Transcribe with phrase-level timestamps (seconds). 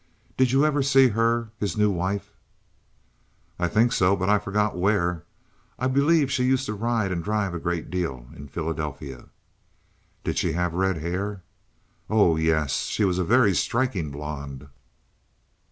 [0.35, 2.33] "Did you ever see her—his new wife?"
[3.59, 5.25] "I think so, but I forget where.
[5.77, 9.25] I believe she used to ride and drive a great deal in Philadelphia."
[10.23, 11.43] "Did she have red hair?"
[12.09, 12.85] "Oh yes.
[12.87, 14.69] She was a very striking blonde."